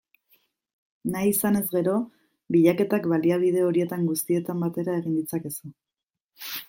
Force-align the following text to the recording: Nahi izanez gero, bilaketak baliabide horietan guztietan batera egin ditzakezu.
Nahi 1.15 1.29
izanez 1.33 1.61
gero, 1.73 1.93
bilaketak 2.55 3.05
baliabide 3.13 3.67
horietan 3.67 4.09
guztietan 4.09 4.67
batera 4.67 4.97
egin 5.03 5.21
ditzakezu. 5.21 5.75